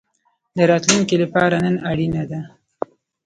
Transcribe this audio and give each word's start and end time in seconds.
د 0.57 0.59
راتلونکي 0.71 1.15
لپاره 1.23 1.55
نن 1.65 1.75
اړین 1.89 2.13
ده 2.31 2.41